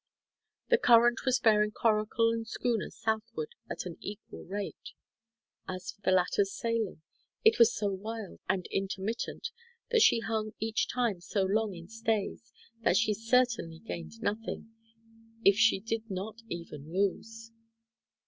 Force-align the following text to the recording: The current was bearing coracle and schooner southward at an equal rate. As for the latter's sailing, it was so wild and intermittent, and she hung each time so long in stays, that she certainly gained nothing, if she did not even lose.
The 0.69 0.79
current 0.79 1.25
was 1.27 1.37
bearing 1.39 1.69
coracle 1.73 2.31
and 2.31 2.47
schooner 2.47 2.89
southward 2.89 3.49
at 3.69 3.85
an 3.85 3.97
equal 4.01 4.43
rate. 4.45 4.93
As 5.67 5.91
for 5.91 6.01
the 6.01 6.09
latter's 6.11 6.51
sailing, 6.51 7.03
it 7.45 7.59
was 7.59 7.75
so 7.75 7.91
wild 7.91 8.39
and 8.49 8.65
intermittent, 8.71 9.51
and 9.91 10.01
she 10.01 10.21
hung 10.21 10.53
each 10.59 10.87
time 10.91 11.21
so 11.21 11.43
long 11.43 11.75
in 11.75 11.87
stays, 11.87 12.51
that 12.81 12.97
she 12.97 13.13
certainly 13.13 13.77
gained 13.77 14.23
nothing, 14.23 14.73
if 15.45 15.55
she 15.55 15.79
did 15.79 16.09
not 16.09 16.39
even 16.49 16.91
lose. 16.91 17.51